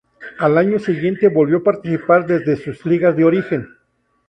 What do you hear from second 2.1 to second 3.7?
desde sus liga de origen.